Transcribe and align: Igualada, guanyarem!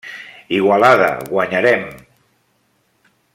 Igualada, 0.59 1.11
guanyarem! 1.29 1.85